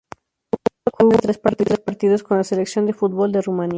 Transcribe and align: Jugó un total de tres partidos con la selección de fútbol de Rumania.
Jugó 0.93 1.11
un 1.11 1.15
total 1.19 1.55
de 1.59 1.63
tres 1.63 1.79
partidos 1.79 2.23
con 2.23 2.35
la 2.39 2.43
selección 2.43 2.87
de 2.87 2.93
fútbol 2.93 3.31
de 3.31 3.43
Rumania. 3.43 3.69